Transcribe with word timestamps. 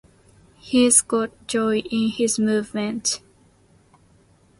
He's 0.57 0.99
got 1.01 1.29
joy 1.45 1.77
in 1.77 2.09
his 2.09 2.39
movement. 2.39 3.21